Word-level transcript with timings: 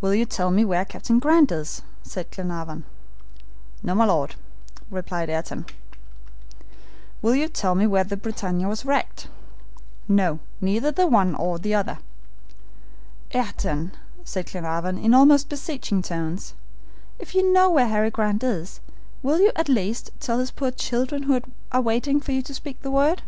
"Will 0.00 0.14
you 0.14 0.24
tell 0.24 0.50
me 0.50 0.64
where 0.64 0.86
Captain 0.86 1.18
Grant 1.18 1.52
is?" 1.52 1.82
asked 2.06 2.30
Glenarvan. 2.30 2.84
"No, 3.82 3.94
my 3.94 4.06
Lord," 4.06 4.36
replied 4.90 5.28
Ayrton. 5.28 5.66
"Will 7.20 7.34
you 7.34 7.46
tell 7.46 7.74
me 7.74 7.86
where 7.86 8.02
the 8.04 8.16
BRITANNIA 8.16 8.66
was 8.66 8.86
wrecked?" 8.86 9.28
"No, 10.08 10.38
neither 10.62 10.90
the 10.90 11.06
one 11.06 11.32
nor 11.32 11.58
the 11.58 11.74
other." 11.74 11.98
"Ayrton," 13.34 13.92
said 14.24 14.46
Glenarvan, 14.50 14.96
in 14.96 15.12
almost 15.12 15.50
beseeching 15.50 16.00
tones, 16.00 16.54
"if 17.18 17.34
you 17.34 17.52
know 17.52 17.68
where 17.68 17.88
Harry 17.88 18.10
Grant 18.10 18.42
is, 18.42 18.80
will 19.22 19.40
you, 19.40 19.52
at 19.56 19.68
least, 19.68 20.10
tell 20.20 20.38
his 20.38 20.50
poor 20.50 20.70
children, 20.70 21.24
who 21.24 21.38
are 21.70 21.82
waiting 21.82 22.18
for 22.18 22.32
you 22.32 22.40
to 22.40 22.54
speak 22.54 22.80
the 22.80 22.90
word?" 22.90 23.20